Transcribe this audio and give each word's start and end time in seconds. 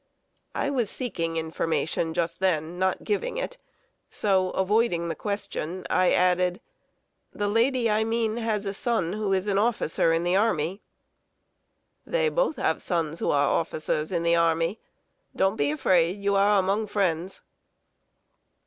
I 0.55 0.71
was 0.71 0.89
seeking 0.89 1.37
information, 1.37 2.15
just 2.15 2.39
then, 2.39 2.79
not 2.79 3.03
giving 3.03 3.37
it; 3.37 3.59
so 4.09 4.49
avoiding 4.49 5.09
the 5.09 5.15
question, 5.15 5.85
I 5.91 6.11
added: 6.11 6.59
"The 7.33 7.47
lady 7.47 7.87
I 7.87 8.03
mean, 8.03 8.37
has 8.37 8.65
a 8.65 8.73
son 8.73 9.13
who 9.13 9.31
is 9.31 9.45
an 9.45 9.59
officer 9.59 10.11
in 10.11 10.23
the 10.23 10.35
army." 10.35 10.81
"They 12.03 12.29
both 12.29 12.55
have 12.55 12.81
sons 12.81 13.19
who 13.19 13.29
are 13.29 13.47
officers 13.49 14.11
in 14.11 14.23
the 14.23 14.35
army. 14.35 14.79
Don't 15.35 15.55
be 15.55 15.69
afraid; 15.69 16.19
you 16.19 16.33
are 16.35 16.57
among 16.57 16.87
friends." 16.87 17.43